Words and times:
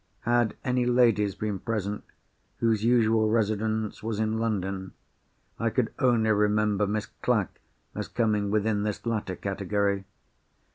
Had 0.21 0.55
any 0.65 0.83
ladies 0.87 1.35
been 1.35 1.59
present, 1.59 2.03
whose 2.57 2.83
usual 2.83 3.29
residence 3.29 4.01
was 4.01 4.17
in 4.19 4.39
London? 4.39 4.93
I 5.59 5.69
could 5.69 5.93
only 5.99 6.31
remember 6.31 6.87
Miss 6.87 7.05
Clack 7.21 7.59
as 7.93 8.07
coming 8.07 8.49
within 8.49 8.81
this 8.81 9.05
latter 9.05 9.35
category. 9.35 10.05